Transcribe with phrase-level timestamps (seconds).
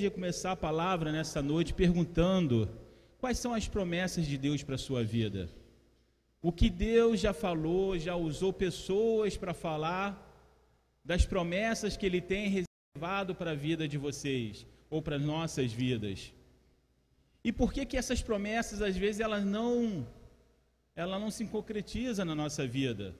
[0.00, 2.66] queria começar a palavra nessa noite perguntando
[3.18, 5.50] quais são as promessas de Deus para a sua vida.
[6.40, 10.08] O que Deus já falou, já usou pessoas para falar
[11.04, 16.32] das promessas que Ele tem reservado para a vida de vocês ou para nossas vidas.
[17.44, 20.08] E por que que essas promessas às vezes elas não
[20.96, 23.14] ela não se concretiza na nossa vida?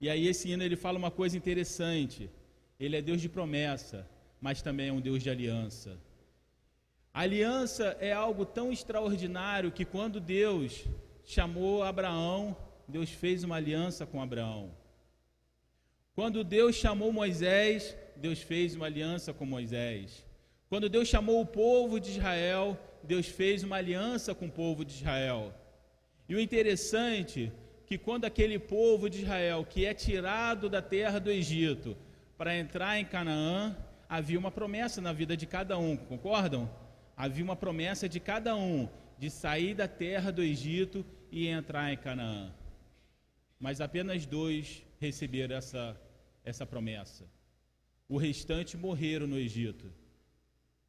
[0.00, 2.30] E aí esse hino ele fala uma coisa interessante.
[2.78, 4.08] Ele é Deus de promessa,
[4.44, 5.98] mas também é um Deus de aliança.
[7.14, 10.84] A aliança é algo tão extraordinário que quando Deus
[11.24, 12.54] chamou Abraão,
[12.86, 14.70] Deus fez uma aliança com Abraão.
[16.14, 20.22] Quando Deus chamou Moisés, Deus fez uma aliança com Moisés.
[20.68, 24.92] Quando Deus chamou o povo de Israel, Deus fez uma aliança com o povo de
[24.92, 25.54] Israel.
[26.28, 27.50] E o interessante
[27.86, 31.96] que quando aquele povo de Israel que é tirado da terra do Egito
[32.36, 33.74] para entrar em Canaã,
[34.16, 36.70] havia uma promessa na vida de cada um, concordam?
[37.16, 41.96] Havia uma promessa de cada um de sair da terra do Egito e entrar em
[41.96, 42.54] Canaã.
[43.58, 46.00] Mas apenas dois receberam essa,
[46.44, 47.24] essa promessa.
[48.08, 49.92] O restante morreram no Egito,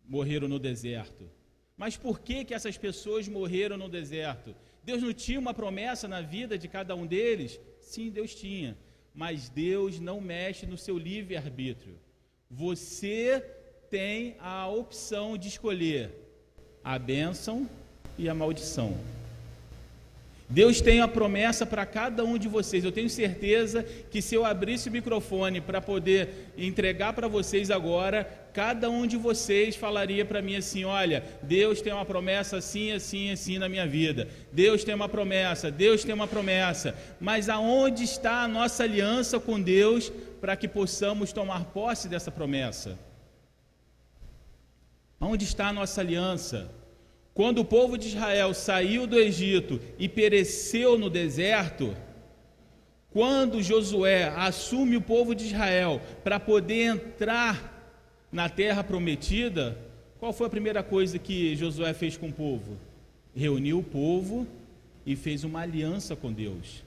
[0.04, 1.28] morreram no deserto.
[1.76, 4.56] Mas por que, que essas pessoas morreram no deserto?
[4.84, 7.60] Deus não tinha uma promessa na vida de cada um deles?
[7.82, 8.78] Sim, Deus tinha.
[9.16, 11.98] Mas Deus não mexe no seu livre-arbítrio.
[12.50, 13.44] Você
[13.90, 16.12] tem a opção de escolher
[16.84, 17.68] a bênção
[18.18, 18.96] e a maldição.
[20.48, 22.84] Deus tem a promessa para cada um de vocês.
[22.84, 28.24] Eu tenho certeza que se eu abrisse o microfone para poder entregar para vocês agora,
[28.54, 33.32] cada um de vocês falaria para mim assim: olha, Deus tem uma promessa assim, assim,
[33.32, 34.28] assim na minha vida.
[34.52, 36.96] Deus tem uma promessa, Deus tem uma promessa.
[37.20, 40.12] Mas aonde está a nossa aliança com Deus
[40.46, 43.00] para que possamos tomar posse dessa promessa?
[45.20, 46.70] Onde está a nossa aliança?
[47.34, 51.98] Quando o povo de Israel saiu do Egito e pereceu no deserto,
[53.10, 57.98] quando Josué assume o povo de Israel para poder entrar
[58.32, 59.76] na terra prometida,
[60.20, 62.78] qual foi a primeira coisa que Josué fez com o povo?
[63.36, 64.46] Reuniu o povo
[65.08, 66.84] e fez uma aliança com Deus.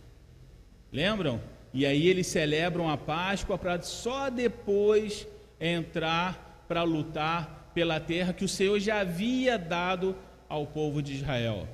[0.92, 1.40] Lembram?
[1.72, 5.26] E aí eles celebram a Páscoa para só depois
[5.60, 10.16] entrar para lutar pela terra que o Senhor já havia dado
[10.48, 11.68] ao povo de Israel.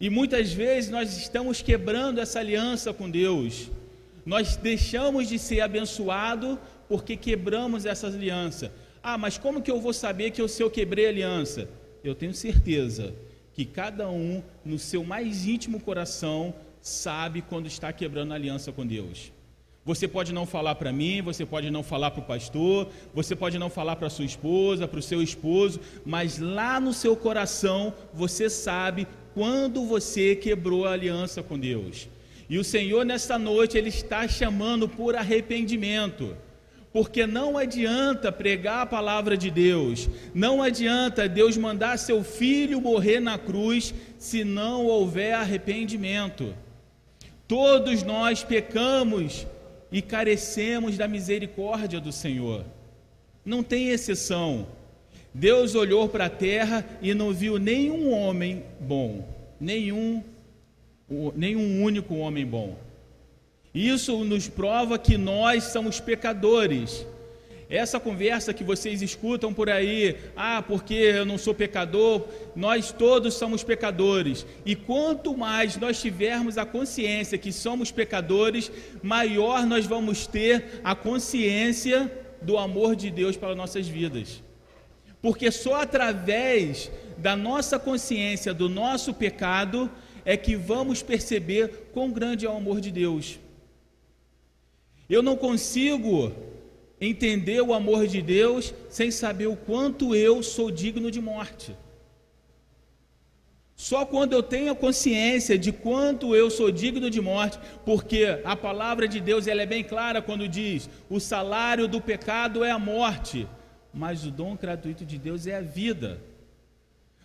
[0.00, 3.70] E muitas vezes nós estamos quebrando essa aliança com Deus.
[4.24, 6.58] Nós deixamos de ser abençoado
[6.88, 8.72] porque quebramos essa aliança.
[9.02, 11.68] Ah, mas como que eu vou saber que eu, se eu quebrei a aliança?
[12.04, 13.14] Eu tenho certeza
[13.54, 16.54] que cada um, no seu mais íntimo coração,
[16.86, 19.32] sabe quando está quebrando a aliança com Deus.
[19.84, 23.58] Você pode não falar para mim, você pode não falar para o pastor, você pode
[23.58, 28.48] não falar para sua esposa, para o seu esposo, mas lá no seu coração você
[28.48, 32.08] sabe quando você quebrou a aliança com Deus.
[32.48, 36.36] E o Senhor nesta noite ele está chamando por arrependimento.
[36.92, 43.20] Porque não adianta pregar a palavra de Deus, não adianta Deus mandar seu filho morrer
[43.20, 46.54] na cruz se não houver arrependimento.
[47.48, 49.46] Todos nós pecamos
[49.90, 52.64] e carecemos da misericórdia do Senhor.
[53.44, 54.66] Não tem exceção.
[55.32, 59.28] Deus olhou para a terra e não viu nenhum homem bom,
[59.60, 60.24] nenhum,
[61.34, 62.76] nenhum único homem bom.
[63.74, 67.06] Isso nos prova que nós somos pecadores
[67.68, 73.34] essa conversa que vocês escutam por aí, ah, porque eu não sou pecador, nós todos
[73.34, 74.46] somos pecadores.
[74.64, 78.70] E quanto mais nós tivermos a consciência que somos pecadores,
[79.02, 82.10] maior nós vamos ter a consciência
[82.40, 84.42] do amor de Deus para nossas vidas.
[85.20, 89.90] Porque só através da nossa consciência do nosso pecado
[90.24, 93.40] é que vamos perceber quão grande é o amor de Deus.
[95.08, 96.32] Eu não consigo
[97.00, 101.76] entender o amor de Deus sem saber o quanto eu sou digno de morte.
[103.76, 109.06] Só quando eu tenho consciência de quanto eu sou digno de morte, porque a palavra
[109.06, 113.46] de Deus ela é bem clara quando diz: o salário do pecado é a morte,
[113.92, 116.22] mas o dom gratuito de Deus é a vida.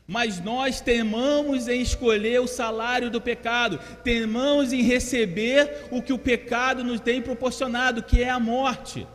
[0.06, 6.18] Mas nós temamos em escolher o salário do pecado, temamos em receber o que o
[6.18, 9.08] pecado nos tem proporcionado, que é a morte.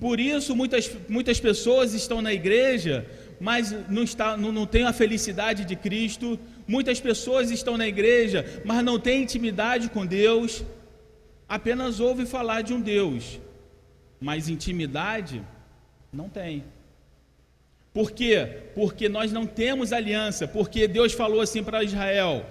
[0.00, 3.06] Por isso, muitas, muitas pessoas estão na igreja,
[3.40, 6.38] mas não, está, não, não têm a felicidade de Cristo.
[6.66, 10.64] Muitas pessoas estão na igreja, mas não têm intimidade com Deus.
[11.48, 13.40] Apenas ouvem falar de um Deus,
[14.20, 15.42] mas intimidade
[16.12, 16.64] não tem.
[17.92, 18.46] Por quê?
[18.74, 22.46] Porque nós não temos aliança, porque Deus falou assim para Israel: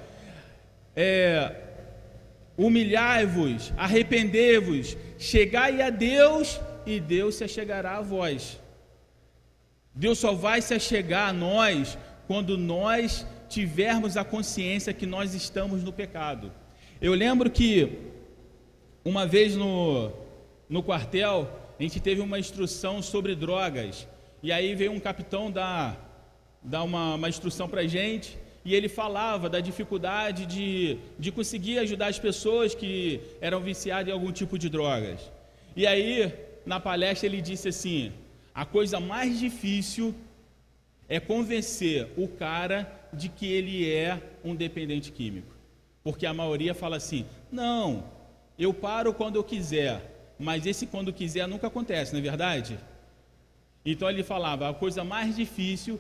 [0.96, 1.56] é,
[2.58, 8.60] humilhai-vos, arrependei-vos, chegai a Deus e Deus se achegará a vós.
[9.94, 11.98] Deus só vai se achegar a nós
[12.28, 16.52] quando nós tivermos a consciência que nós estamos no pecado.
[17.02, 17.98] Eu lembro que
[19.04, 20.12] uma vez no,
[20.70, 21.50] no quartel,
[21.80, 24.08] a gente teve uma instrução sobre drogas.
[24.44, 25.98] E aí veio um capitão dar,
[26.62, 28.38] dar uma, uma instrução para a gente.
[28.66, 34.12] E ele falava da dificuldade de, de conseguir ajudar as pessoas que eram viciadas em
[34.12, 35.32] algum tipo de drogas.
[35.76, 36.34] E aí,
[36.68, 38.12] na palestra, ele disse assim:
[38.54, 40.14] a coisa mais difícil
[41.08, 45.56] é convencer o cara de que ele é um dependente químico.
[46.04, 48.04] Porque a maioria fala assim: não,
[48.60, 52.78] eu paro quando eu quiser, mas esse quando quiser nunca acontece, não é verdade?
[53.86, 56.00] Então ele falava: a coisa mais difícil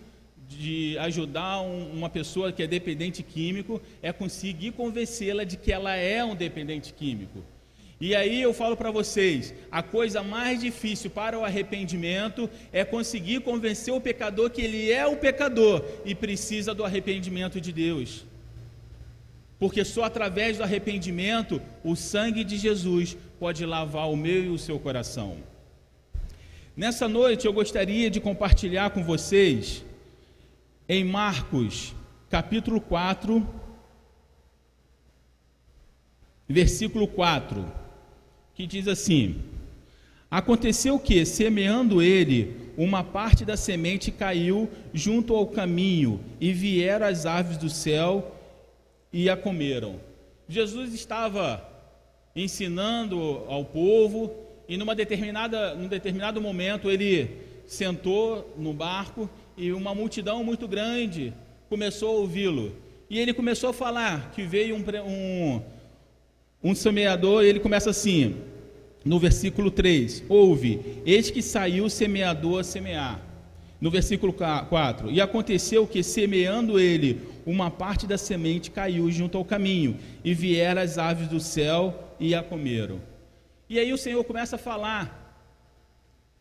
[0.49, 5.95] de ajudar um, uma pessoa que é dependente químico é conseguir convencê-la de que ela
[5.95, 7.43] é um dependente químico.
[7.99, 13.41] E aí eu falo para vocês: a coisa mais difícil para o arrependimento é conseguir
[13.41, 18.25] convencer o pecador que ele é o pecador e precisa do arrependimento de Deus.
[19.59, 24.59] Porque só através do arrependimento o sangue de Jesus pode lavar o meu e o
[24.59, 25.37] seu coração.
[26.75, 29.83] Nessa noite eu gostaria de compartilhar com vocês
[30.87, 31.95] em Marcos,
[32.29, 33.45] capítulo 4,
[36.47, 37.86] versículo 4,
[38.57, 39.35] que diz assim:
[40.31, 47.27] Aconteceu que, semeando ele, uma parte da semente caiu junto ao caminho, e vieram as
[47.27, 48.35] aves do céu
[49.13, 49.99] e a comeram.
[50.49, 51.63] Jesus estava
[52.35, 54.33] ensinando ao povo
[54.67, 57.29] e numa determinada, num determinado momento ele
[57.67, 61.33] sentou no barco e uma multidão muito grande
[61.69, 62.75] começou a ouvi-lo.
[63.09, 65.61] E ele começou a falar que veio um, um,
[66.63, 68.35] um semeador, ele começa assim,
[69.05, 73.21] no versículo 3: Ouve, eis que saiu o semeador a semear.
[73.79, 79.45] No versículo 4: E aconteceu que, semeando ele, uma parte da semente caiu junto ao
[79.45, 82.99] caminho, e vieram as aves do céu e a comeram.
[83.69, 85.25] E aí o Senhor começa a falar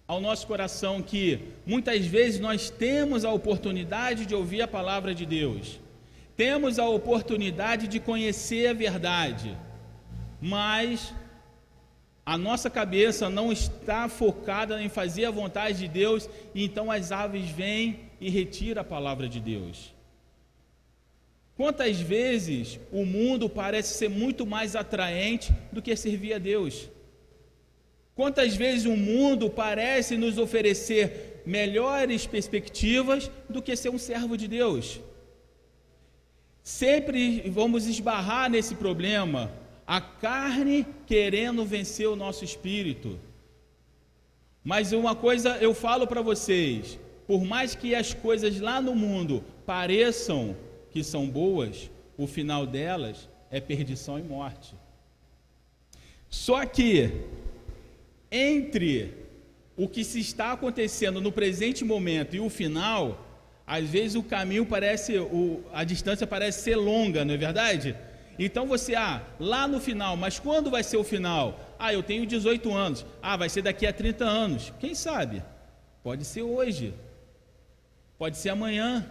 [0.09, 5.27] ao nosso coração que muitas vezes nós temos a oportunidade de ouvir a palavra de
[5.27, 5.81] Deus,
[6.37, 9.57] temos a oportunidade de conhecer a verdade,
[10.47, 11.13] mas
[12.25, 17.11] a nossa cabeça não está focada em fazer a vontade de Deus, e então as
[17.11, 19.93] aves vêm e retiram a palavra de Deus.
[21.57, 26.89] Quantas vezes o mundo parece ser muito mais atraente do que servir a Deus?
[28.15, 34.47] Quantas vezes o mundo parece nos oferecer melhores perspectivas do que ser um servo de
[34.47, 35.01] Deus?
[36.63, 39.51] Sempre vamos esbarrar nesse problema,
[39.87, 43.19] a carne querendo vencer o nosso espírito.
[44.65, 49.45] Mas uma coisa eu falo para vocês: por mais que as coisas lá no mundo
[49.65, 50.57] pareçam
[50.91, 54.75] que são boas, o final delas é perdição e morte.
[56.29, 57.13] Só que
[58.31, 59.15] entre
[59.77, 63.25] o que se está acontecendo no presente momento e o final,
[63.67, 65.15] às vezes o caminho parece,
[65.73, 67.95] a distância parece ser longa, não é verdade?
[68.39, 71.59] Então você, ah, lá no final, mas quando vai ser o final?
[71.79, 73.07] Ah, eu tenho 18 anos.
[73.23, 74.73] Ah, vai ser daqui a 30 anos.
[74.79, 75.43] Quem sabe?
[76.03, 76.95] Pode ser hoje.
[78.19, 79.07] Pode ser amanhã.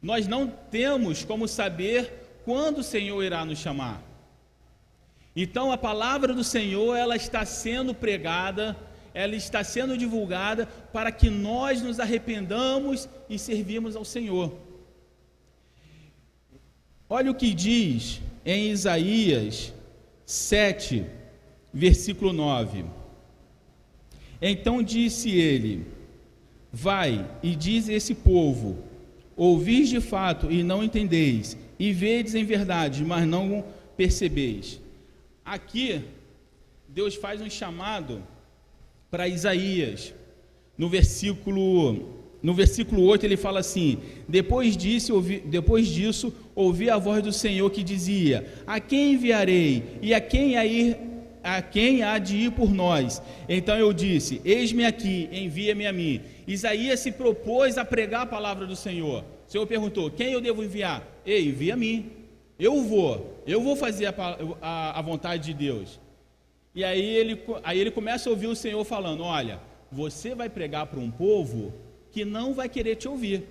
[0.00, 4.02] Nós não temos como saber quando o Senhor irá nos chamar.
[5.36, 8.76] Então a palavra do Senhor, ela está sendo pregada,
[9.12, 14.69] ela está sendo divulgada para que nós nos arrependamos e servimos ao Senhor.
[17.12, 19.74] Olha o que diz em Isaías
[20.24, 21.04] 7,
[21.74, 22.84] versículo 9.
[24.40, 25.86] Então disse ele:
[26.72, 28.78] Vai e diz esse povo:
[29.36, 33.64] Ouvis de fato e não entendeis, e vedes em verdade, mas não
[33.96, 34.80] percebeis.
[35.44, 36.04] Aqui,
[36.88, 38.22] Deus faz um chamado
[39.10, 40.14] para Isaías.
[40.78, 46.96] No versículo, no versículo 8 ele fala assim: depois disso, ouvi, depois disso, ouvi a
[46.96, 49.98] voz do Senhor que dizia: A quem enviarei?
[50.00, 50.96] E a quem a ir
[51.42, 53.22] a quem há de ir por nós?
[53.48, 56.20] Então eu disse: Eis-me aqui, envia-me a mim.
[56.46, 59.24] Isaías se propôs a pregar a palavra do Senhor.
[59.46, 61.06] O Senhor perguntou: Quem eu devo enviar?
[61.24, 62.10] Ei, envia a mim.
[62.58, 64.14] Eu vou, eu vou fazer a,
[64.60, 65.98] a, a vontade de Deus.
[66.74, 70.86] E aí ele, aí ele começa a ouvir o Senhor falando: Olha, você vai pregar
[70.86, 71.72] para um povo
[72.12, 73.46] que não vai querer te ouvir.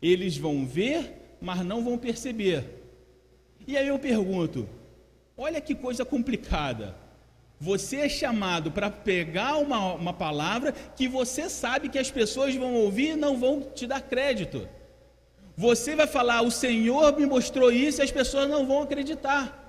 [0.00, 2.64] Eles vão ver, mas não vão perceber.
[3.66, 4.68] E aí eu pergunto:
[5.36, 6.96] olha que coisa complicada.
[7.60, 12.74] Você é chamado para pegar uma, uma palavra que você sabe que as pessoas vão
[12.74, 14.68] ouvir e não vão te dar crédito.
[15.56, 19.60] Você vai falar, o Senhor me mostrou isso e as pessoas não vão acreditar.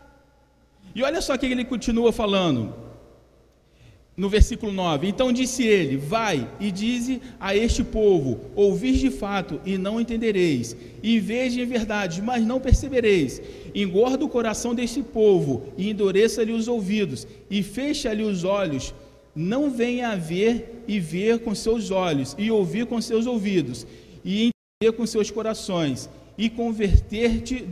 [0.95, 2.83] E olha só o que ele continua falando
[4.15, 9.60] no versículo 9: Então disse ele: Vai e dize a este povo: Ouvis de fato
[9.65, 13.41] e não entendereis, e veja em verdade, mas não percebereis.
[13.74, 18.93] Engorda o coração deste povo e endureça-lhe os ouvidos, e fecha-lhe os olhos.
[19.36, 23.88] Não venha a ver e ver com seus olhos, e ouvir com seus ouvidos,
[24.24, 27.65] e entender com seus corações, e converter-te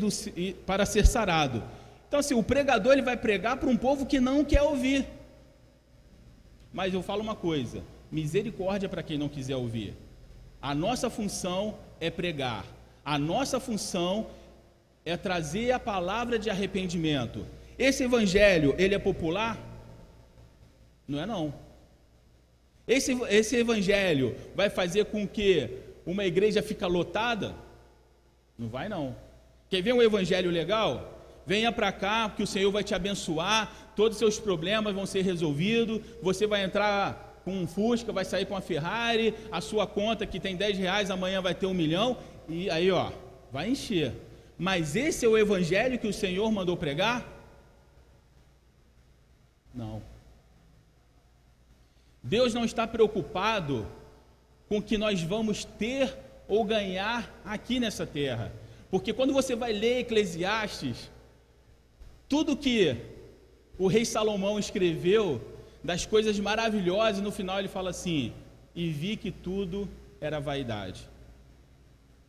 [0.65, 1.63] para ser sarado.
[2.07, 5.05] Então, assim, o pregador ele vai pregar para um povo que não quer ouvir.
[6.71, 9.93] Mas eu falo uma coisa: misericórdia para quem não quiser ouvir.
[10.61, 12.65] A nossa função é pregar.
[13.03, 14.27] A nossa função
[15.03, 17.45] é trazer a palavra de arrependimento.
[17.77, 19.57] Esse evangelho, ele é popular?
[21.07, 21.53] Não é não.
[22.87, 25.69] Esse, esse evangelho vai fazer com que
[26.05, 27.55] uma igreja fique lotada?
[28.57, 29.15] Não vai não.
[29.69, 31.19] Quer ver um evangelho legal?
[31.45, 35.21] Venha para cá, que o Senhor vai te abençoar, todos os seus problemas vão ser
[35.21, 40.25] resolvidos, você vai entrar com um Fusca, vai sair com uma Ferrari, a sua conta
[40.25, 42.17] que tem 10 reais, amanhã vai ter um milhão,
[42.49, 43.11] e aí ó,
[43.51, 44.11] vai encher.
[44.57, 47.23] Mas esse é o evangelho que o Senhor mandou pregar?
[49.71, 50.01] Não.
[52.23, 53.85] Deus não está preocupado
[54.67, 56.17] com o que nós vamos ter
[56.47, 58.51] ou ganhar aqui nessa terra.
[58.89, 61.11] Porque quando você vai ler Eclesiastes,
[62.27, 63.11] tudo que
[63.81, 65.41] o rei Salomão escreveu
[65.83, 68.31] das coisas maravilhosas, no final ele fala assim:
[68.75, 69.89] e vi que tudo
[70.21, 71.01] era vaidade,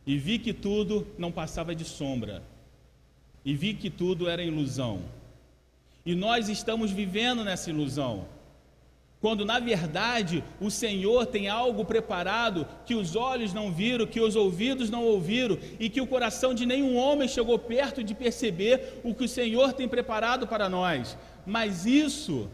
[0.03, 2.41] e vi que tudo não passava de sombra,
[3.45, 5.03] e vi que tudo era ilusão.
[6.03, 8.25] E nós estamos vivendo nessa ilusão
[9.23, 14.35] quando na verdade o Senhor tem algo preparado que os olhos não viram, que os
[14.35, 19.15] ouvidos não ouviram e que o coração de nenhum homem chegou perto de perceber o
[19.15, 21.17] que o Senhor tem preparado para nós.
[21.45, 22.49] Mas isso,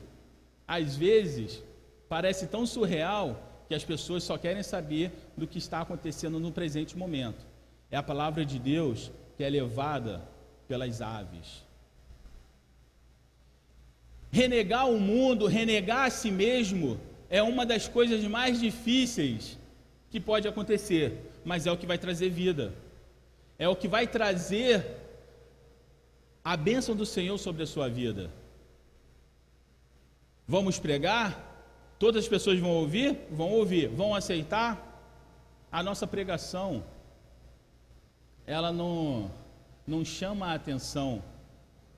[0.67, 1.61] às vezes,
[2.07, 6.97] parece tão surreal que as pessoas só querem saber do que está acontecendo no presente
[6.97, 7.45] momento.
[7.91, 10.21] É a palavra de Deus que é levada
[10.67, 11.63] pelas aves.
[14.31, 19.57] Renegar o mundo, renegar a si mesmo, é uma das coisas mais difíceis
[20.09, 22.73] que pode acontecer, mas é o que vai trazer vida,
[23.57, 24.85] é o que vai trazer
[26.43, 28.31] a bênção do Senhor sobre a sua vida.
[30.49, 31.45] Vamos pregar?
[31.99, 33.15] Todas as pessoas vão ouvir?
[33.29, 33.87] Vão ouvir.
[33.87, 34.83] Vão aceitar?
[35.71, 36.83] A nossa pregação,
[38.47, 39.29] ela não,
[39.85, 41.21] não chama a atenção,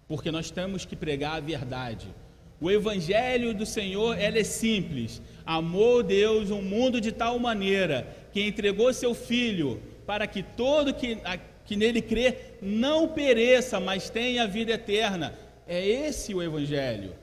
[0.06, 2.14] porque nós temos que pregar a verdade.
[2.60, 5.22] O evangelho do Senhor, ela é simples.
[5.46, 11.18] Amou Deus o mundo de tal maneira que entregou seu filho para que todo que,
[11.24, 15.34] a, que nele crê não pereça, mas tenha vida eterna.
[15.66, 17.21] É esse o evangelho.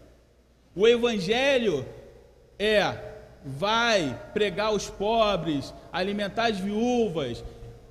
[0.74, 1.86] O evangelho
[2.58, 3.08] é
[3.44, 7.44] vai pregar aos pobres, alimentar as viúvas.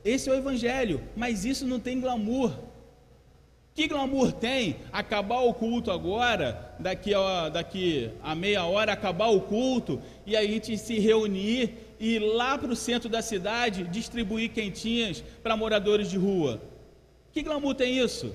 [0.04, 2.52] Esse é o evangelho, mas isso não tem glamour.
[3.74, 9.42] Que glamour tem acabar o culto agora, daqui a, daqui a meia hora acabar o
[9.42, 14.52] culto e a gente se reunir e ir lá para o centro da cidade distribuir
[14.52, 16.60] quentinhas para moradores de rua?
[17.32, 18.34] Que glamour tem isso?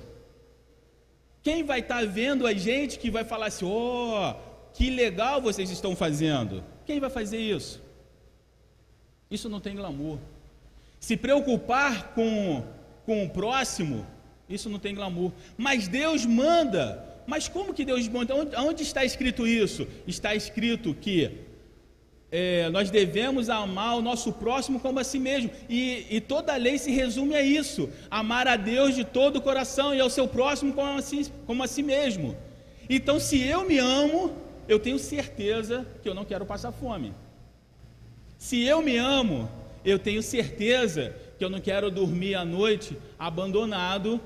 [1.43, 4.33] Quem vai estar tá vendo a gente que vai falar assim: oh,
[4.73, 6.63] que legal vocês estão fazendo?
[6.85, 7.81] Quem vai fazer isso?
[9.29, 10.17] Isso não tem glamour.
[10.99, 12.63] Se preocupar com,
[13.05, 14.05] com o próximo
[14.53, 15.31] isso não tem glamour.
[15.57, 17.03] Mas Deus manda.
[17.25, 18.35] Mas como que Deus manda?
[18.35, 19.87] Onde, onde está escrito isso?
[20.05, 21.39] Está escrito que
[22.35, 25.51] é, nós devemos amar o nosso próximo como a si mesmo.
[25.69, 29.41] E, e, toda a lei se resume a isso: amar a Deus de todo o
[29.41, 32.35] coração e ao seu próximo como a, si, como a si mesmo.
[32.89, 34.35] Então, se eu me amo,
[34.67, 37.13] eu tenho certeza que eu não quero passar fome.
[38.35, 39.47] Se eu me amo,
[39.85, 44.19] eu tenho certeza que eu não quero dormir à noite abandonado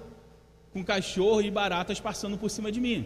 [0.71, 3.05] com cachorro e baratas passando por cima de mim.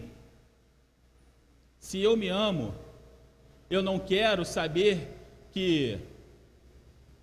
[1.79, 2.75] Se eu me amo,
[3.71, 5.07] eu não quero saber
[5.53, 5.97] que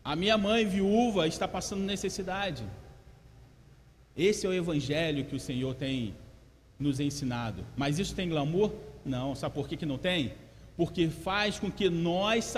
[0.02, 2.64] a minha mãe viúva está passando necessidade.
[4.16, 6.14] Esse é o evangelho que o Senhor tem
[6.78, 7.66] nos ensinado.
[7.76, 8.72] Mas isso tem glamour?
[9.04, 9.34] Não.
[9.34, 10.32] Sabe por que, que não tem?
[10.74, 12.54] Porque faz com que nós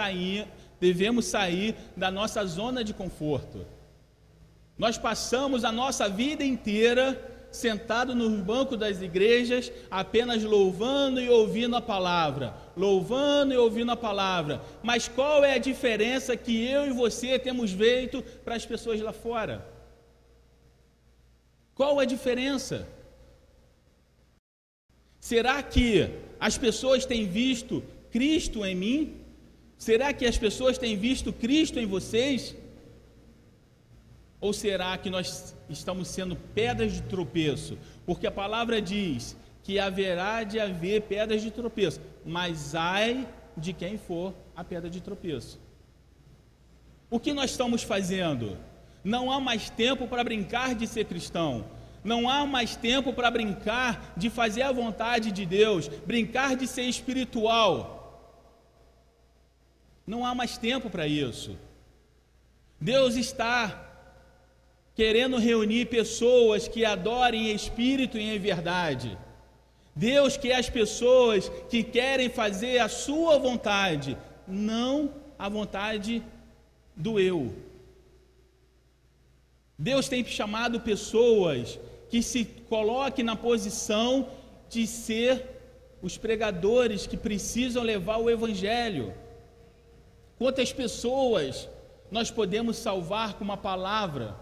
[0.80, 3.66] devemos sair da nossa zona de conforto.
[4.78, 7.20] Nós passamos a nossa vida inteira
[7.50, 13.96] sentado no banco das igrejas, apenas louvando e ouvindo a palavra, louvando e ouvindo a
[14.08, 14.62] palavra.
[14.82, 19.12] Mas qual é a diferença que eu e você temos feito para as pessoas lá
[19.12, 19.54] fora?
[21.74, 22.88] Qual a diferença?
[25.20, 26.08] Será que
[26.48, 28.98] as pessoas têm visto Cristo em mim?
[29.76, 32.56] Será que as pessoas têm visto Cristo em vocês?
[34.40, 37.76] Ou será que nós estamos sendo pedras de tropeço?
[38.06, 43.26] Porque a palavra diz que haverá de haver pedras de tropeço, mas ai
[43.56, 45.60] de quem for a pedra de tropeço.
[47.10, 48.56] O que nós estamos fazendo?
[49.02, 51.64] Não há mais tempo para brincar de ser cristão.
[52.02, 56.82] Não há mais tempo para brincar de fazer a vontade de Deus, brincar de ser
[56.82, 57.98] espiritual.
[60.06, 61.58] Não há mais tempo para isso.
[62.80, 63.86] Deus está
[64.94, 69.18] querendo reunir pessoas que adorem em espírito e em verdade.
[69.94, 74.16] Deus quer as pessoas que querem fazer a sua vontade,
[74.46, 76.22] não a vontade
[76.96, 77.52] do eu.
[79.78, 81.78] Deus tem chamado pessoas
[82.08, 84.28] que se coloquem na posição
[84.68, 85.46] de ser
[86.02, 89.12] os pregadores que precisam levar o Evangelho.
[90.38, 91.68] Quantas pessoas
[92.10, 94.36] nós podemos salvar com uma palavra?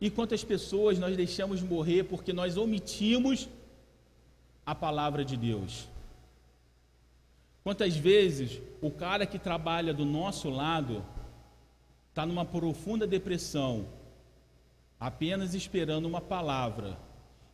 [0.00, 3.48] E quantas pessoas nós deixamos morrer porque nós omitimos
[4.66, 5.88] a palavra de Deus?
[7.64, 11.02] Quantas vezes o cara que trabalha do nosso lado
[12.10, 13.86] está numa profunda depressão
[14.98, 16.96] apenas esperando uma palavra.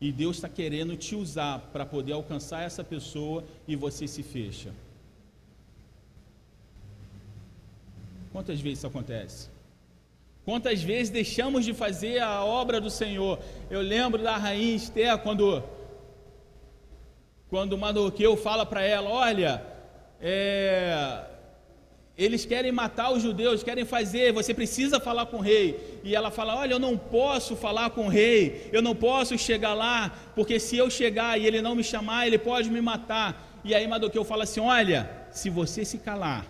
[0.00, 4.72] E Deus está querendo te usar para poder alcançar essa pessoa e você se fecha.
[8.32, 9.48] Quantas vezes isso acontece?
[10.44, 13.38] Quantas vezes deixamos de fazer a obra do Senhor?
[13.70, 15.62] Eu lembro da rainha Esther quando
[17.52, 19.62] quando Mardoqueu fala para ela, olha,
[20.18, 21.22] é,
[22.16, 26.00] eles querem matar os judeus, querem fazer, você precisa falar com o rei.
[26.02, 29.74] E ela fala: Olha, eu não posso falar com o rei, eu não posso chegar
[29.74, 33.60] lá, porque se eu chegar e ele não me chamar, ele pode me matar.
[33.62, 36.46] E aí Madoqueu fala assim: Olha, se você se calar,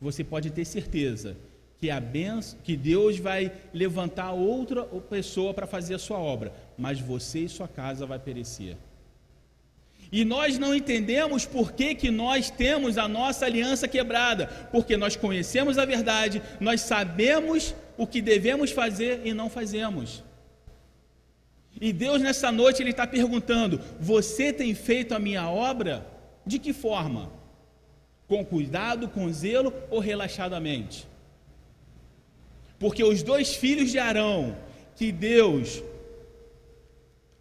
[0.00, 1.36] você pode ter certeza
[1.78, 6.98] que a benção, que Deus vai levantar outra pessoa para fazer a sua obra, mas
[7.00, 8.78] você e sua casa vai perecer.
[10.10, 15.16] E nós não entendemos por que, que nós temos a nossa aliança quebrada, porque nós
[15.16, 20.22] conhecemos a verdade, nós sabemos o que devemos fazer e não fazemos.
[21.80, 26.06] E Deus nessa noite Ele está perguntando: Você tem feito a minha obra?
[26.46, 27.30] De que forma?
[28.28, 31.06] Com cuidado, com zelo ou relaxadamente?
[32.78, 34.56] Porque os dois filhos de Arão,
[34.96, 35.82] que Deus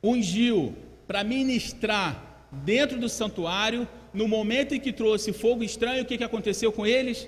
[0.03, 0.75] ungiu
[1.07, 2.24] para ministrar
[2.63, 6.85] dentro do santuário, no momento em que trouxe fogo estranho, o que, que aconteceu com
[6.85, 7.27] eles?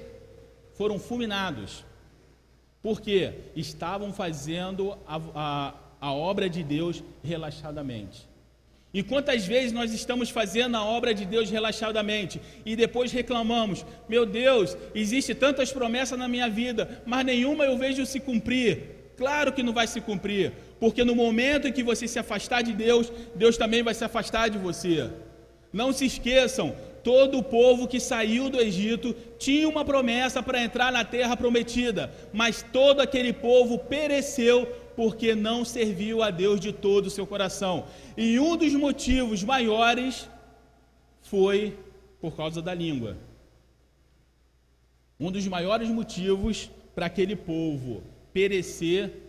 [0.76, 1.84] Foram fulminados.
[2.82, 8.28] Porque estavam fazendo a, a, a obra de Deus relaxadamente.
[8.94, 14.26] E quantas vezes nós estamos fazendo a obra de Deus relaxadamente e depois reclamamos: meu
[14.26, 18.96] Deus, existe tantas promessas na minha vida, mas nenhuma eu vejo se cumprir.
[19.18, 22.74] Claro que não vai se cumprir, porque no momento em que você se afastar de
[22.74, 25.10] Deus, Deus também vai se afastar de você.
[25.72, 30.92] Não se esqueçam, todo o povo que saiu do Egito tinha uma promessa para entrar
[30.92, 37.06] na terra prometida, mas todo aquele povo pereceu porque não serviu a Deus de todo
[37.06, 37.86] o seu coração.
[38.18, 40.28] E um dos motivos maiores
[41.22, 41.78] foi
[42.20, 43.16] por causa da língua.
[45.20, 48.02] Um dos maiores motivos para aquele povo
[48.34, 49.27] perecer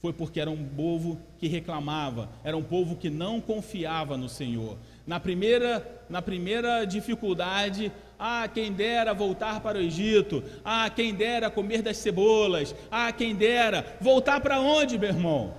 [0.00, 4.76] foi porque era um povo que reclamava, era um povo que não confiava no Senhor.
[5.06, 11.50] Na primeira, na primeira dificuldade, ah, quem dera voltar para o Egito, ah, quem dera
[11.50, 15.54] comer das cebolas, ah, quem dera voltar para onde, meu irmão?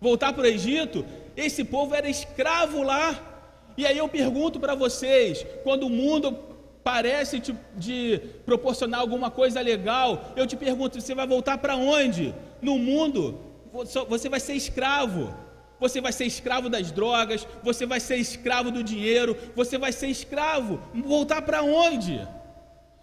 [0.00, 1.04] Voltar para o Egito?
[1.34, 3.28] Esse povo era escravo lá.
[3.76, 6.36] E aí eu pergunto para vocês, quando o mundo
[6.84, 12.34] parece te, de proporcionar alguma coisa legal, eu te pergunto: você vai voltar para onde?
[12.60, 13.38] No mundo,
[13.72, 15.34] você vai ser escravo.
[15.80, 20.06] Você vai ser escravo das drogas, você vai ser escravo do dinheiro, você vai ser
[20.06, 20.80] escravo.
[20.94, 22.24] Voltar para onde?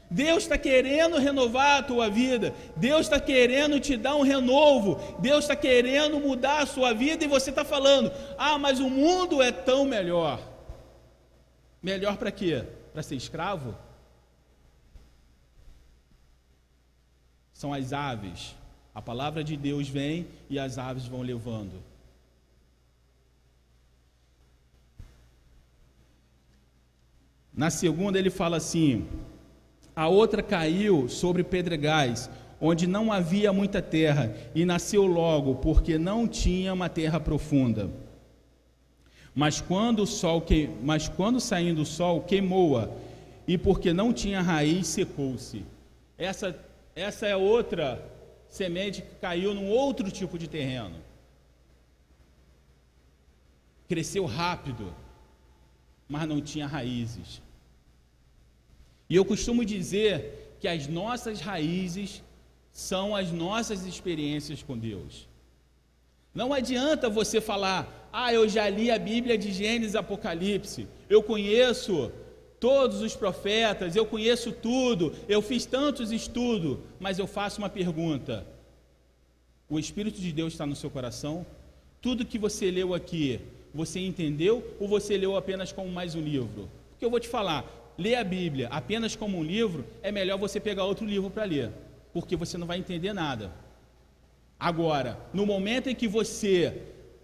[0.10, 5.44] Deus está querendo renovar a tua vida, Deus está querendo te dar um renovo, Deus
[5.44, 9.52] está querendo mudar a sua vida e você está falando: ah, mas o mundo é
[9.52, 10.40] tão melhor.
[11.84, 12.66] Melhor para quê?
[12.94, 13.76] para ser escravo?
[17.60, 18.56] são as aves.
[18.94, 21.74] A palavra de Deus vem e as aves vão levando.
[27.54, 29.06] Na segunda, ele fala assim:
[29.96, 36.28] a outra caiu sobre pedregais, onde não havia muita terra, e nasceu logo, porque não
[36.28, 37.90] tinha uma terra profunda.
[39.36, 40.70] Mas quando o sol que...
[40.82, 42.90] mas quando saindo o sol queimou-a,
[43.48, 45.64] e porque não tinha raiz, secou-se.
[46.18, 46.58] Essa
[46.96, 48.04] essa é outra
[48.50, 50.98] semente que caiu num outro tipo de terreno.
[53.88, 54.94] Cresceu rápido,
[56.08, 57.42] mas não tinha raízes.
[59.10, 62.24] E eu costumo dizer que as nossas raízes
[62.72, 65.28] são as nossas experiências com Deus.
[66.34, 72.12] Não adianta você falar, ah, eu já li a Bíblia de Gênesis Apocalipse, eu conheço
[72.60, 78.46] todos os profetas, eu conheço tudo, eu fiz tantos estudos, mas eu faço uma pergunta:
[79.70, 81.46] o Espírito de Deus está no seu coração?
[82.02, 83.40] Tudo que você leu aqui,
[83.74, 86.70] você entendeu ou você leu apenas como mais um livro?
[86.92, 90.60] Porque eu vou te falar, ler a Bíblia apenas como um livro, é melhor você
[90.60, 91.72] pegar outro livro para ler,
[92.14, 93.52] porque você não vai entender nada.
[94.60, 96.82] Agora, no momento em que você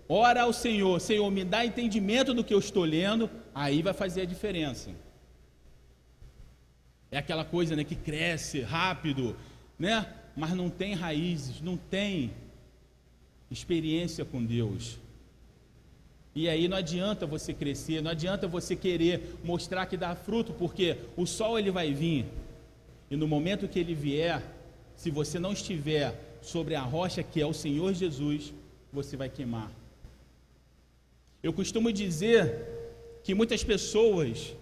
[0.08, 4.21] ora ao Senhor, Senhor, me dá entendimento do que eu estou lendo, aí vai fazer
[4.21, 4.91] a diferença.
[7.15, 9.38] É aquela coisa né, que cresce rápido,
[9.80, 10.06] né?
[10.36, 12.34] mas não tem raízes, não tem
[13.49, 14.99] experiência com Deus.
[16.36, 20.97] E aí não adianta você crescer, não adianta você querer mostrar que dá fruto, porque
[21.15, 22.25] o sol ele vai vir.
[23.10, 24.43] E no momento que ele vier,
[24.97, 28.54] se você não estiver sobre a rocha que é o Senhor Jesus,
[28.91, 29.71] você vai queimar.
[31.41, 34.54] Eu costumo dizer que muitas pessoas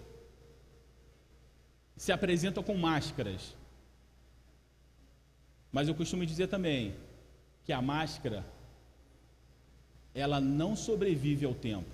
[1.96, 3.54] se apresentam com máscaras.
[5.70, 6.94] Mas eu costumo dizer também
[7.64, 8.44] que a máscara
[10.14, 11.90] ela não sobrevive ao tempo.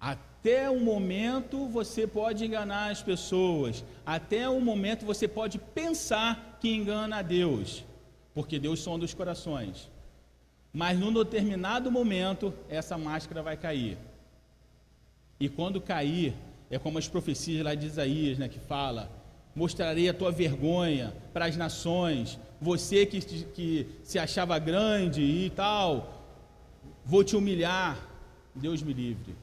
[0.00, 6.68] Até um momento você pode enganar as pessoas, até um momento você pode pensar que
[6.68, 7.84] engana a Deus,
[8.34, 9.88] porque Deus sonda os corações.
[10.72, 13.98] Mas num determinado momento essa máscara vai cair.
[15.40, 16.34] E quando cair,
[16.70, 19.10] é como as profecias lá de Isaías, né, que fala:
[19.54, 26.24] mostrarei a tua vergonha para as nações, você que, que se achava grande e tal,
[27.04, 28.08] vou te humilhar,
[28.54, 29.34] Deus me livre.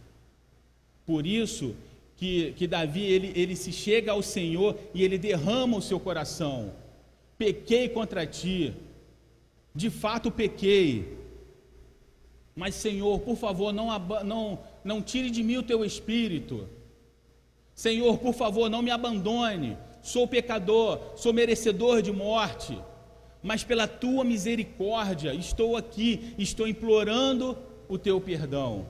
[1.05, 1.75] Por isso
[2.17, 6.73] que, que Davi ele, ele se chega ao Senhor e ele derrama o seu coração.
[7.37, 8.73] Pequei contra ti,
[9.73, 11.17] de fato pequei.
[12.55, 13.87] Mas Senhor, por favor, não,
[14.23, 16.69] não, não tire de mim o teu espírito.
[17.75, 19.77] Senhor, por favor, não me abandone.
[20.01, 22.75] Sou pecador, sou merecedor de morte
[23.45, 27.55] mas pela tua misericórdia estou aqui, estou implorando
[27.87, 28.87] o teu perdão.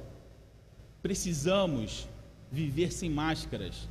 [1.01, 2.07] Precisamos
[2.49, 3.89] viver sem máscaras,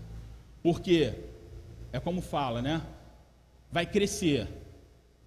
[0.63, 1.13] porque
[1.93, 2.81] é como fala, né?
[3.71, 4.49] Vai crescer,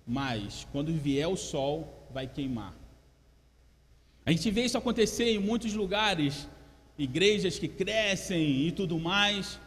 [0.07, 2.73] mas quando vier o sol, vai queimar.
[4.25, 6.49] A gente vê isso acontecer em muitos lugares,
[6.97, 9.59] igrejas que crescem e tudo mais,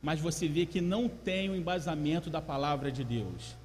[0.00, 3.56] mas você vê que não tem o embasamento da palavra de Deus.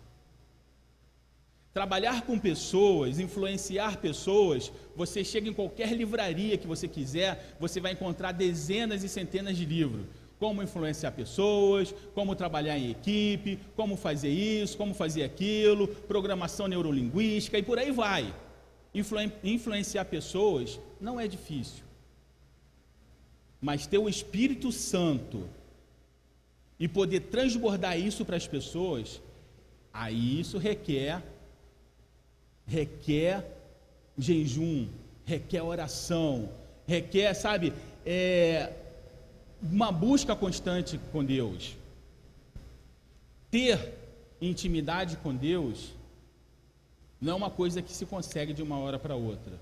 [1.74, 7.92] Trabalhar com pessoas, influenciar pessoas, você chega em qualquer livraria que você quiser, você vai
[7.92, 10.06] encontrar dezenas e centenas de livros.
[10.40, 17.58] Como influenciar pessoas, como trabalhar em equipe, como fazer isso, como fazer aquilo, programação neurolinguística
[17.58, 18.34] e por aí vai.
[18.94, 21.87] Influ influenciar pessoas não é difícil.
[23.62, 25.48] Mas ter o Espírito Santo
[26.80, 29.22] e poder transbordar isso para as pessoas,
[29.92, 31.24] aí isso requer
[32.68, 33.46] requer
[34.18, 34.88] jejum,
[35.26, 36.50] requer oração,
[36.86, 37.74] requer, sabe,
[38.06, 38.74] é,
[39.62, 41.76] uma busca constante com Deus.
[43.50, 43.94] Ter
[44.42, 45.94] intimidade com Deus
[47.20, 49.54] não é uma coisa que se consegue de uma hora para outra.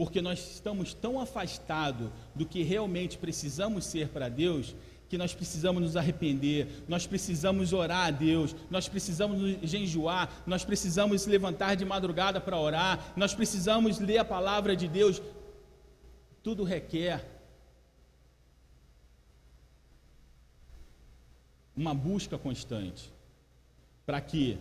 [0.00, 4.74] Porque nós estamos tão afastados do que realmente precisamos ser para Deus
[5.10, 11.26] que nós precisamos nos arrepender, nós precisamos orar a Deus, nós precisamos jejuar, nós precisamos
[11.26, 15.20] levantar de madrugada para orar, nós precisamos ler a palavra de Deus.
[16.42, 17.22] Tudo requer
[21.76, 23.12] uma busca constante
[24.06, 24.56] para que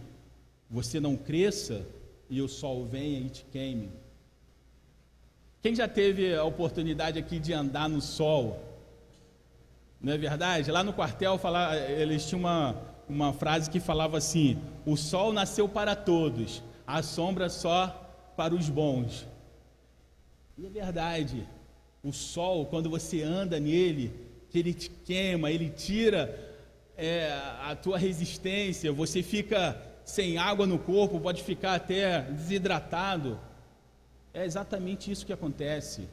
[0.70, 1.88] você não cresça
[2.30, 3.90] e o sol venha e te queime.
[5.62, 8.64] Quem já teve a oportunidade aqui de andar no sol?
[10.02, 10.72] Não é verdade?
[10.72, 12.76] Lá no quartel, falar, eles tinham uma,
[13.10, 17.88] uma frase que falava assim: O sol nasceu para todos, a sombra só
[18.38, 19.28] para os bons.
[20.58, 21.46] E é verdade.
[22.02, 24.14] O sol, quando você anda nele,
[24.54, 26.34] ele te queima, ele tira
[26.96, 33.38] é, a tua resistência, você fica sem água no corpo, pode ficar até desidratado.
[34.34, 36.08] É exatamente isso que acontece.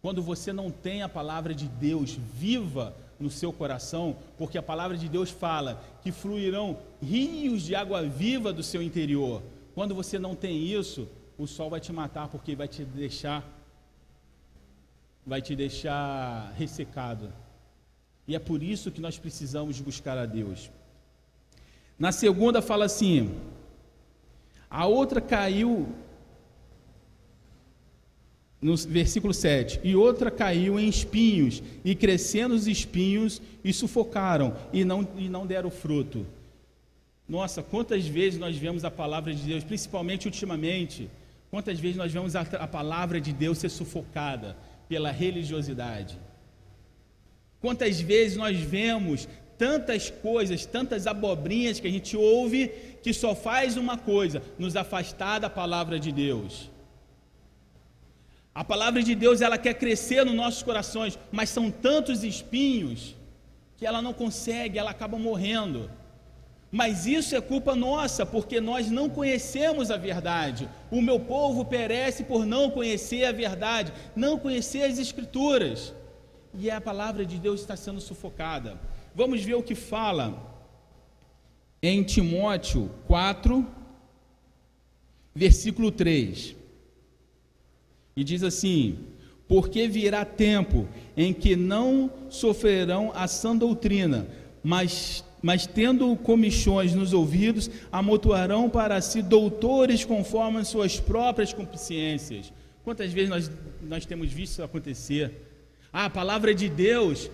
[0.00, 4.96] Quando você não tem a palavra de Deus viva no seu coração, porque a palavra
[4.96, 9.42] de Deus fala que fluirão rios de água viva do seu interior.
[9.74, 13.44] Quando você não tem isso, o sol vai te matar porque vai te deixar
[15.26, 17.32] vai te deixar ressecado.
[18.28, 20.70] E é por isso que nós precisamos buscar a Deus.
[21.98, 23.36] Na segunda fala assim:
[24.70, 25.88] a outra caiu
[28.60, 34.84] no versículo 7, e outra caiu em espinhos, e crescendo os espinhos, e sufocaram, e
[34.84, 36.26] não, e não deram fruto.
[37.28, 41.10] Nossa, quantas vezes nós vemos a palavra de Deus, principalmente ultimamente,
[41.50, 44.56] quantas vezes nós vemos a, a palavra de Deus ser sufocada
[44.88, 46.16] pela religiosidade?
[47.60, 52.68] Quantas vezes nós vemos tantas coisas, tantas abobrinhas que a gente ouve,
[53.02, 56.70] que só faz uma coisa: nos afastar da palavra de Deus.
[58.56, 63.14] A palavra de Deus ela quer crescer nos nossos corações, mas são tantos espinhos
[63.76, 65.90] que ela não consegue, ela acaba morrendo.
[66.72, 70.66] Mas isso é culpa nossa, porque nós não conhecemos a verdade.
[70.90, 75.92] O meu povo perece por não conhecer a verdade, não conhecer as Escrituras.
[76.54, 78.80] E a palavra de Deus está sendo sufocada.
[79.14, 80.26] Vamos ver o que fala
[81.82, 83.66] em Timóteo 4,
[85.34, 86.56] versículo 3.
[88.16, 88.98] E diz assim:
[89.46, 94.26] Porque virá tempo em que não sofrerão a sã doutrina,
[94.64, 102.52] mas, mas tendo comichões nos ouvidos, amontoarão para si doutores conforme as suas próprias consciências.
[102.82, 103.50] Quantas vezes nós,
[103.82, 105.32] nós temos visto isso acontecer?
[105.92, 107.30] Ah, a palavra de Deus,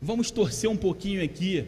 [0.00, 1.66] vamos torcer um pouquinho aqui,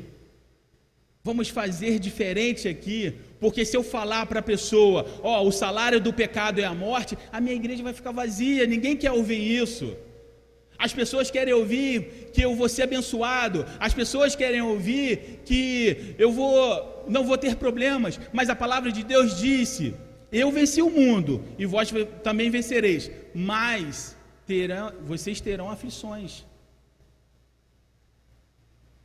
[1.22, 6.00] vamos fazer diferente aqui, porque se eu falar para a pessoa, ó, oh, o salário
[6.00, 9.86] do pecado é a morte, a minha igreja vai ficar vazia, ninguém quer ouvir isso.
[10.78, 16.30] As pessoas querem ouvir que eu vou ser abençoado, as pessoas querem ouvir que eu
[16.30, 16.60] vou
[17.08, 19.92] não vou ter problemas, mas a palavra de Deus disse:
[20.30, 26.44] Eu venci o mundo e vós também vencereis, mas terão, vocês terão aflições.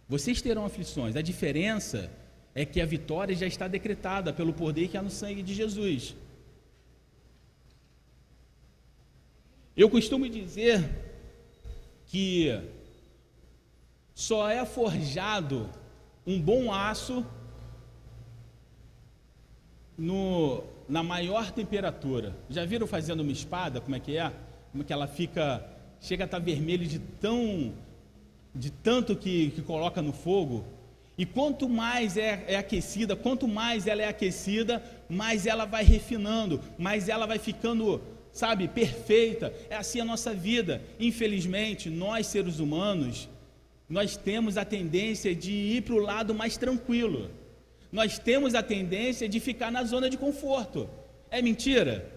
[0.08, 1.16] Vocês terão aflições.
[1.16, 2.00] A diferença
[2.58, 6.16] é que a vitória já está decretada pelo poder que há no sangue de Jesus.
[9.76, 10.90] Eu costumo dizer
[12.08, 12.60] que
[14.16, 15.70] só é forjado
[16.26, 17.24] um bom aço
[19.96, 22.36] no, na maior temperatura.
[22.50, 24.34] Já viram fazendo uma espada, como é que é?
[24.72, 25.64] Como é que ela fica,
[26.02, 27.72] chega a estar vermelha de tão,
[28.56, 30.66] de tanto que, que coloca no fogo.
[31.18, 36.62] E quanto mais é, é, aquecida, quanto mais ela é aquecida, mais ela vai refinando,
[36.78, 38.00] mais ela vai ficando,
[38.32, 39.52] sabe, perfeita.
[39.70, 40.82] É assim a nossa vida.
[41.00, 43.28] Infelizmente, nós seres humanos,
[43.90, 47.32] nós temos a tendência de ir para o lado mais tranquilo.
[47.92, 50.88] Nós temos a tendência de ficar na zona de conforto.
[51.32, 52.12] É mentira?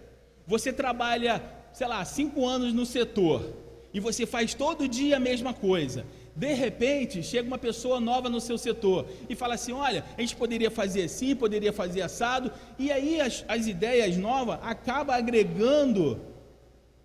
[0.46, 3.56] Você trabalha, sei lá, cinco anos no setor
[3.94, 6.04] e você faz todo dia a mesma coisa.
[6.34, 10.36] De repente, chega uma pessoa nova no seu setor e fala assim: olha, a gente
[10.36, 16.20] poderia fazer assim, poderia fazer assado, e aí as, as ideias novas acabam agregando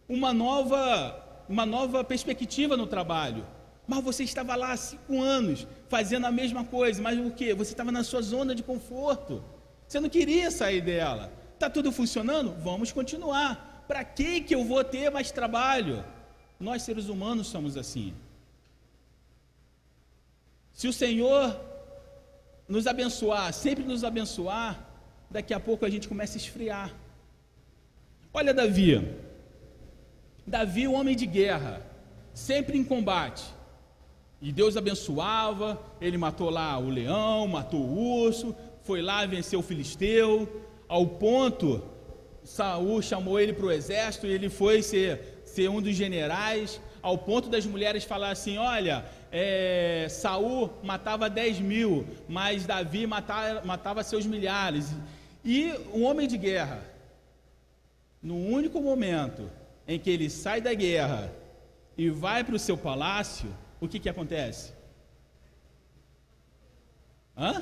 [0.08, 3.46] uma nova, uma nova perspectiva no trabalho.
[3.88, 7.54] Mas você estava lá há cinco anos fazendo a mesma coisa, mas o que?
[7.54, 9.44] Você estava na sua zona de conforto.
[9.88, 11.32] Você não queria sair dela.
[11.54, 12.56] Está tudo funcionando?
[12.64, 13.84] Vamos continuar.
[13.88, 16.04] Para que, que eu vou ter mais trabalho?
[16.60, 18.14] Nós seres humanos somos assim.
[20.76, 21.58] Se o Senhor
[22.68, 24.86] nos abençoar, sempre nos abençoar,
[25.32, 26.94] daqui a pouco a gente começa a esfriar.
[28.34, 29.02] Olha Davi.
[30.46, 31.82] Davi, um homem de guerra,
[32.34, 33.46] sempre em combate.
[34.42, 39.64] E Deus abençoava, ele matou lá o leão, matou o urso, foi lá vencer o
[39.64, 41.82] filisteu, ao ponto
[42.44, 47.18] Saul chamou ele para o exército e ele foi ser, ser um dos generais, ao
[47.18, 49.06] ponto das mulheres falar assim: olha,
[49.38, 54.96] é, Saul matava 10 mil, mas Davi matava, matava seus milhares.
[55.44, 56.82] E um homem de guerra,
[58.24, 59.52] no único momento
[59.86, 61.34] em que ele sai da guerra
[61.98, 64.72] e vai para o seu palácio, o que, que acontece?
[67.38, 67.62] Hã?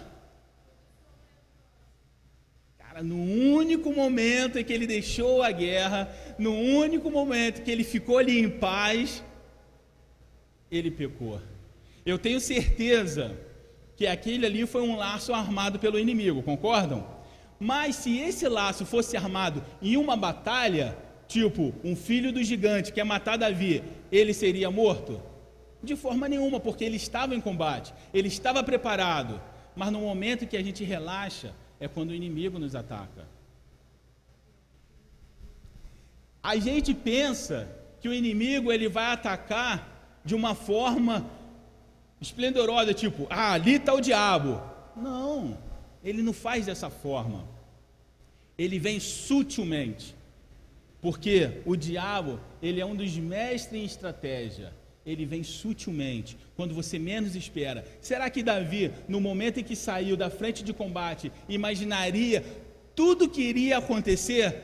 [2.77, 6.07] Cara, no único momento em que ele deixou a guerra,
[6.37, 9.23] no único momento que ele ficou ali em paz,
[10.69, 11.41] ele pecou.
[12.05, 13.37] Eu tenho certeza
[13.95, 17.07] que aquele ali foi um laço armado pelo inimigo, concordam?
[17.59, 23.05] Mas se esse laço fosse armado em uma batalha, tipo um filho do gigante quer
[23.05, 25.21] matar Davi, ele seria morto?
[25.81, 29.41] De forma nenhuma, porque ele estava em combate, ele estava preparado.
[29.75, 33.27] Mas no momento que a gente relaxa, é quando o inimigo nos ataca.
[36.41, 37.67] A gente pensa
[37.99, 41.25] que o inimigo ele vai atacar de uma forma
[42.23, 44.61] esplendorosa, tipo, ah, ali está o diabo.
[44.95, 45.57] Não,
[46.03, 47.47] ele não faz dessa forma.
[48.57, 50.15] Ele vem sutilmente.
[51.01, 54.73] Porque o diabo, ele é um dos mestres em estratégia
[55.05, 57.85] ele vem sutilmente, quando você menos espera.
[57.99, 62.43] Será que Davi, no momento em que saiu da frente de combate, imaginaria
[62.95, 64.55] tudo que iria acontecer?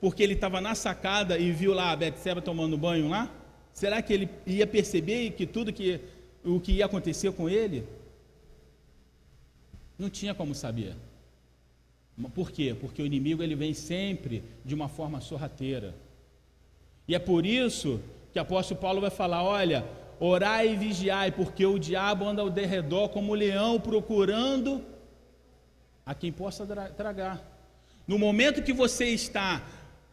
[0.00, 3.30] Porque ele estava na sacada e viu lá a Betseba tomando banho lá?
[3.72, 6.00] Será que ele ia perceber que tudo que
[6.44, 7.86] o que ia acontecer com ele?
[9.98, 10.94] Não tinha como saber.
[12.34, 12.76] Por quê?
[12.78, 15.94] Porque o inimigo ele vem sempre de uma forma sorrateira.
[17.06, 18.00] E é por isso
[18.32, 19.84] que o apóstolo Paulo vai falar: olha,
[20.20, 24.82] orai e vigiai, porque o diabo anda ao derredor como um leão procurando
[26.04, 27.42] a quem possa tragar.
[28.06, 29.64] No momento que você está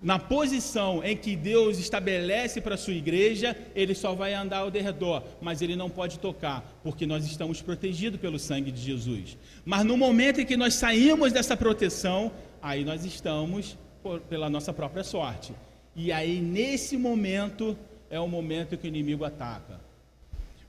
[0.01, 4.71] na posição em que Deus estabelece para a sua igreja, ele só vai andar ao
[4.71, 9.37] derredor, mas ele não pode tocar, porque nós estamos protegidos pelo sangue de Jesus.
[9.65, 12.31] Mas no momento em que nós saímos dessa proteção,
[12.61, 15.53] aí nós estamos por, pela nossa própria sorte.
[15.95, 17.77] E aí, nesse momento,
[18.09, 19.81] é o momento que o inimigo ataca.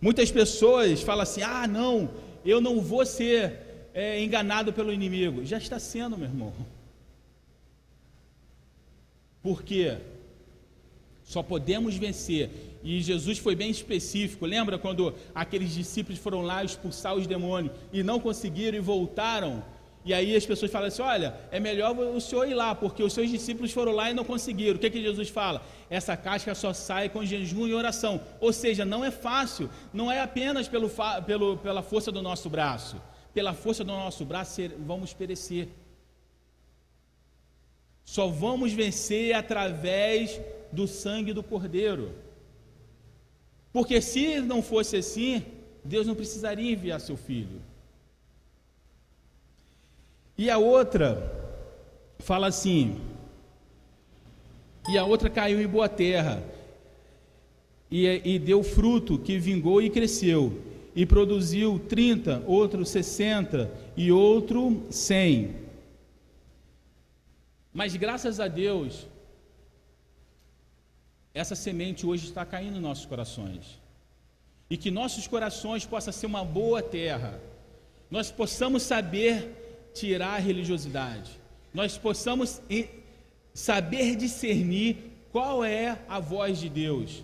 [0.01, 2.11] Muitas pessoas falam assim: ah, não,
[2.45, 5.45] eu não vou ser é, enganado pelo inimigo.
[5.45, 6.53] Já está sendo, meu irmão.
[9.51, 9.97] Por quê?
[11.25, 12.79] Só podemos vencer.
[12.85, 14.47] E Jesus foi bem específico.
[14.47, 19.65] Lembra quando aqueles discípulos foram lá expulsar os demônios e não conseguiram e voltaram?
[20.05, 23.13] E aí as pessoas falam assim: olha, é melhor o senhor ir lá, porque os
[23.13, 24.77] seus discípulos foram lá e não conseguiram.
[24.77, 25.67] O que, que Jesus fala?
[25.99, 28.21] Essa casca só sai com jejum e oração.
[28.39, 30.89] Ou seja, não é fácil, não é apenas pelo,
[31.27, 33.03] pelo, pela força do nosso braço.
[33.35, 35.71] Pela força do nosso braço vamos perecer.
[38.11, 40.40] Só vamos vencer através
[40.73, 42.11] do sangue do Cordeiro.
[43.73, 45.44] Porque se não fosse assim,
[45.85, 47.62] Deus não precisaria enviar seu filho.
[50.37, 51.23] E a outra
[52.18, 53.01] fala assim:
[54.88, 56.42] e a outra caiu em boa terra,
[57.88, 60.61] e, e deu fruto que vingou e cresceu,
[60.96, 65.69] e produziu 30, outro 60 e outro 100.
[67.72, 69.06] Mas graças a Deus,
[71.33, 73.80] essa semente hoje está caindo nos nossos corações.
[74.68, 77.40] E que nossos corações possam ser uma boa terra.
[78.11, 81.30] Nós possamos saber tirar a religiosidade,
[81.74, 82.61] nós possamos
[83.52, 84.96] saber discernir
[85.33, 87.22] qual é a voz de Deus.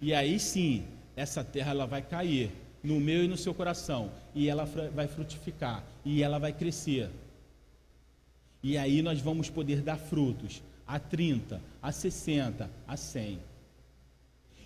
[0.00, 0.84] E aí sim,
[1.16, 2.50] essa terra ela vai cair
[2.82, 7.10] no meu e no seu coração, e ela vai frutificar, e ela vai crescer.
[8.68, 13.38] E aí nós vamos poder dar frutos a 30, a 60, a 100.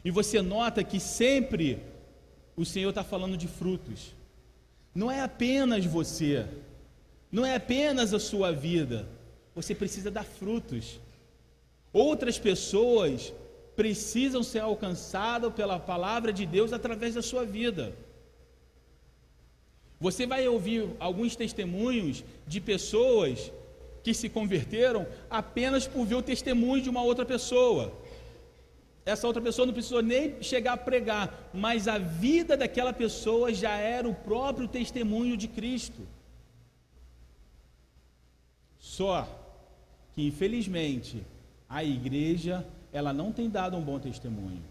[0.03, 1.79] E você nota que sempre
[2.57, 4.15] o Senhor está falando de frutos.
[4.95, 6.47] Não é apenas você,
[7.31, 9.07] não é apenas a sua vida.
[9.55, 10.99] Você precisa dar frutos.
[11.93, 13.35] Outras pessoas
[13.77, 17.95] precisam ser alcançadas pela palavra de Deus através da sua vida.
[20.01, 23.53] Você vai ouvir alguns testemunhos de pessoas
[24.03, 27.93] que se converteram apenas por ver o testemunho de uma outra pessoa
[29.05, 33.77] essa outra pessoa não precisou nem chegar a pregar, mas a vida daquela pessoa já
[33.77, 36.07] era o próprio testemunho de Cristo.
[38.79, 39.29] Só
[40.15, 41.23] que infelizmente
[41.69, 44.63] a igreja ela não tem dado um bom testemunho.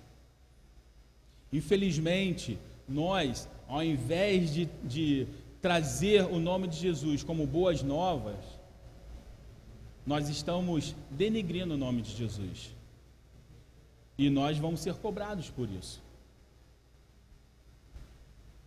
[1.51, 5.27] Infelizmente, nós, ao invés de, de
[5.61, 8.37] trazer o nome de Jesus como boas novas,
[10.05, 12.73] nós estamos denegrindo o nome de Jesus.
[14.17, 16.01] E nós vamos ser cobrados por isso.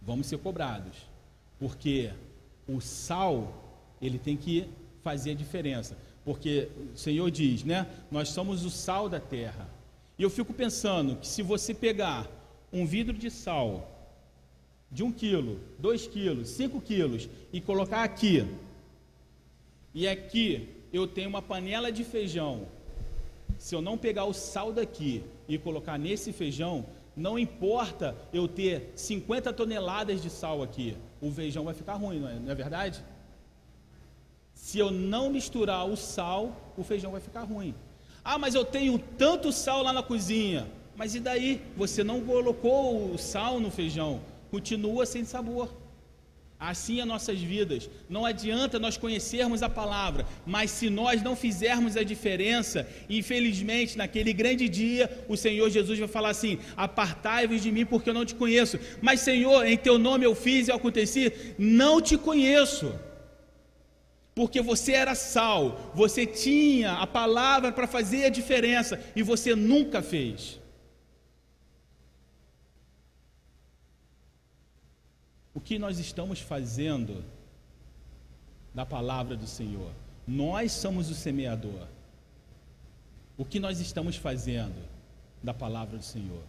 [0.00, 0.96] Vamos ser cobrados.
[1.58, 2.10] Porque
[2.66, 3.52] o sal,
[4.00, 4.68] ele tem que
[5.02, 5.96] fazer a diferença.
[6.24, 7.86] Porque o Senhor diz, né?
[8.10, 9.68] Nós somos o sal da terra.
[10.18, 12.30] E eu fico pensando que se você pegar
[12.72, 13.88] um vidro de sal
[14.90, 18.46] de um quilo, dois quilos, cinco quilos e colocar aqui
[19.94, 22.66] e aqui eu tenho uma panela de feijão,
[23.58, 26.84] se eu não pegar o sal daqui e colocar nesse feijão,
[27.16, 32.28] não importa eu ter 50 toneladas de sal aqui, o feijão vai ficar ruim, não
[32.28, 33.02] é, não é verdade?
[34.54, 37.74] Se eu não misturar o sal, o feijão vai ficar ruim.
[38.24, 40.68] Ah, mas eu tenho tanto sal lá na cozinha.
[40.96, 41.60] Mas e daí?
[41.76, 44.20] Você não colocou o sal no feijão,
[44.50, 45.68] continua sem sabor.
[46.64, 47.90] Assim é nossas vidas.
[48.08, 54.32] Não adianta nós conhecermos a palavra, mas se nós não fizermos a diferença, infelizmente, naquele
[54.32, 58.36] grande dia, o Senhor Jesus vai falar assim: Apartai-vos de mim, porque eu não te
[58.36, 58.78] conheço.
[59.00, 62.94] Mas, Senhor, em teu nome eu fiz e aconteci, não te conheço.
[64.32, 70.00] Porque você era sal, você tinha a palavra para fazer a diferença e você nunca
[70.00, 70.61] fez.
[75.54, 77.24] O que nós estamos fazendo
[78.74, 79.90] da palavra do Senhor.
[80.26, 81.86] Nós somos o semeador.
[83.36, 84.82] O que nós estamos fazendo
[85.42, 86.42] da palavra do Senhor?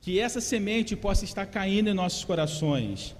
[0.00, 3.16] Que essa semente possa estar caindo em nossos corações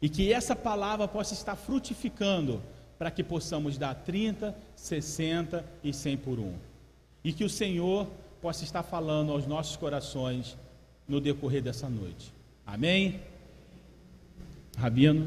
[0.00, 2.62] e que essa palavra possa estar frutificando
[2.98, 6.54] para que possamos dar 30, 60 e 100 por um.
[7.24, 8.06] E que o Senhor
[8.40, 10.56] possa estar falando aos nossos corações
[11.08, 12.32] no decorrer dessa noite.
[12.64, 13.20] Amém?
[14.80, 15.26] Rabino